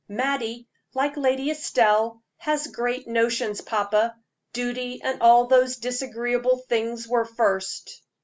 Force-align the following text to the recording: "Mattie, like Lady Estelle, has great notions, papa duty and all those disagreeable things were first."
"Mattie, 0.09 0.67
like 0.95 1.15
Lady 1.15 1.51
Estelle, 1.51 2.23
has 2.37 2.65
great 2.65 3.07
notions, 3.07 3.61
papa 3.61 4.15
duty 4.51 4.99
and 5.03 5.21
all 5.21 5.45
those 5.45 5.77
disagreeable 5.77 6.57
things 6.67 7.07
were 7.07 7.23
first." 7.25 8.01